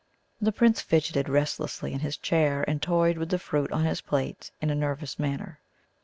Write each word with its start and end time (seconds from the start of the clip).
The 0.41 0.51
Prince 0.51 0.81
fidgeted 0.81 1.29
restlessly 1.29 1.93
in 1.93 1.99
his 1.99 2.17
chair, 2.17 2.65
and 2.67 2.81
toyed 2.81 3.19
with 3.19 3.29
the 3.29 3.37
fruit 3.37 3.71
on 3.71 3.85
his 3.85 4.01
plate 4.01 4.49
in 4.59 4.71
a 4.71 4.75
nervous 4.75 5.19
manner. 5.19 5.59